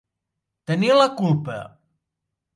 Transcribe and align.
Tenir 0.71 0.89
la 1.01 1.05
culpa. 1.21 1.61